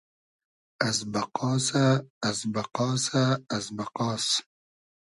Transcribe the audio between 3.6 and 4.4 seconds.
بئقاس